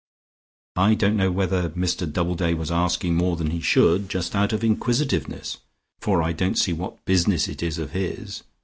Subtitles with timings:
[0.77, 4.63] I don't know whether Mr Doubleday wasn't asking more than he should, just out of
[4.63, 5.57] inquisitiveness,
[5.99, 8.41] for I don't see what business it is of his.